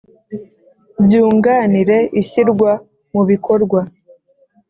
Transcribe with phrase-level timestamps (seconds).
[1.03, 2.71] Byunganire ishyirwa
[3.13, 3.79] mu bikorwa